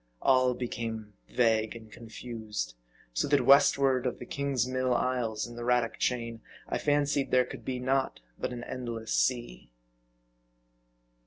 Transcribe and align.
All 0.19 0.55
became 0.55 1.13
vague 1.29 1.75
and 1.75 1.91
confused; 1.91 2.73
so 3.13 3.27
that 3.27 3.45
westward 3.45 4.07
of 4.07 4.17
the 4.17 4.25
Kingsmill 4.25 4.95
isles 4.95 5.45
and 5.45 5.55
the 5.55 5.63
Radack 5.63 5.97
chain, 5.99 6.41
I 6.67 6.79
fancied 6.79 7.29
there 7.29 7.45
could 7.45 7.63
be 7.63 7.77
naught 7.77 8.19
but 8.39 8.51
an 8.51 8.63
endless 8.63 9.13
sea. 9.13 9.69